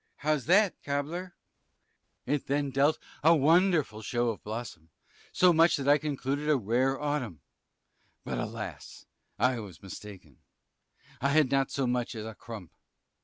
Sir 0.01 0.07
B. 0.07 0.19
How's 0.23 0.45
that, 0.47 0.83
cobbler? 0.83 1.35
Cris. 2.25 2.41
It 2.41 2.47
then 2.47 2.71
dealt 2.71 2.97
a 3.23 3.35
wonderful 3.35 4.01
show 4.01 4.29
of 4.29 4.41
blossom, 4.41 4.89
so 5.31 5.53
much 5.53 5.75
that 5.77 5.87
I 5.87 5.99
concluded 5.99 6.49
a 6.49 6.57
rare 6.57 6.99
autumn; 6.99 7.41
but, 8.23 8.39
alas! 8.39 9.05
I 9.37 9.59
was 9.59 9.83
mistaken; 9.83 10.39
I 11.21 11.29
had 11.29 11.51
not 11.51 11.69
so 11.69 11.85
much 11.85 12.15
as 12.15 12.25
a 12.25 12.33
crump. 12.33 12.71